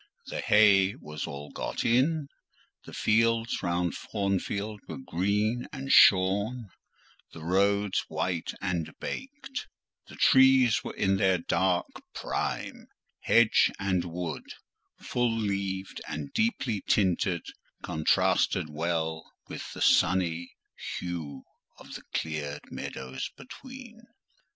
The 0.25 0.41
hay 0.41 0.95
was 0.95 1.27
all 1.27 1.51
got 1.51 1.85
in; 1.85 2.27
the 2.85 2.91
fields 2.91 3.61
round 3.61 3.93
Thornfield 3.93 4.81
were 4.87 4.97
green 4.97 5.67
and 5.71 5.91
shorn; 5.91 6.69
the 7.33 7.43
roads 7.43 8.03
white 8.07 8.51
and 8.61 8.95
baked; 8.99 9.67
the 10.07 10.15
trees 10.15 10.83
were 10.83 10.95
in 10.95 11.17
their 11.17 11.37
dark 11.37 11.85
prime; 12.15 12.87
hedge 13.19 13.69
and 13.77 14.03
wood, 14.03 14.45
full 14.99 15.37
leaved 15.37 16.01
and 16.07 16.33
deeply 16.33 16.81
tinted, 16.89 17.43
contrasted 17.83 18.71
well 18.71 19.31
with 19.49 19.71
the 19.73 19.83
sunny 19.83 20.55
hue 20.97 21.43
of 21.77 21.93
the 21.93 22.01
cleared 22.11 22.71
meadows 22.71 23.29
between. 23.37 24.01